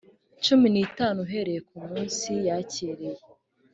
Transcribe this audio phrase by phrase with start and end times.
[0.43, 3.21] cumi n’itanu uhereye ku munsi yakiriye